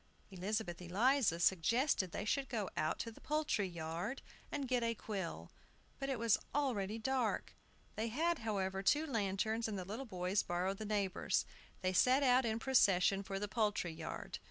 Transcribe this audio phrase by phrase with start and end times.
[0.31, 4.95] Elizabeth Eliza suggested that they should go out to the poultry yard and get a
[4.95, 5.51] quill.
[5.99, 7.53] But it was already dark.
[7.95, 11.45] They had, however, two lanterns, and the little boys borrowed the neighbors'.
[11.83, 14.39] They set out in procession for the poultry yard.